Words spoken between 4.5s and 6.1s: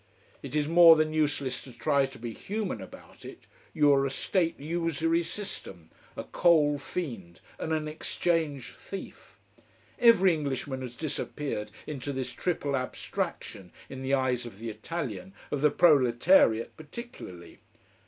usury system,